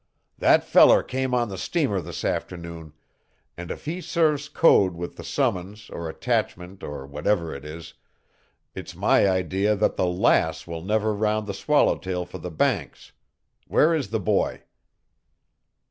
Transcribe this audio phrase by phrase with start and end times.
[0.39, 2.93] "That feller came on the steamer this afternoon,
[3.55, 7.93] an' if he serves Code with the summons or attachment or whatever it is,
[8.73, 13.11] it's my idea that the Lass will never round the Swallowtail for the Banks.
[13.67, 14.63] Where is the boy?"